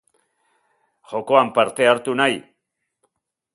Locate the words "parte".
1.59-1.87